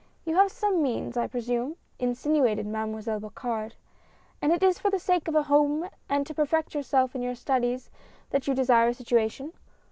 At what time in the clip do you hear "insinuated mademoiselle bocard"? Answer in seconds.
1.99-3.73